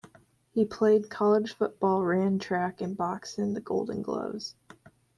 [0.49, 4.55] He played college football, ran track and boxed in the Golden Gloves.